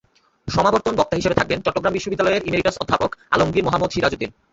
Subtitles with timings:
[0.47, 4.31] সমাবর্তন বক্তা হিসেবে থাকবেন চট্টগ্রাম বিশ্ববিদ্যালয়ের ইমেরিটাস অধ্যাপক আলমগীর মোহাম্মদ সিরাজুদ্দীন।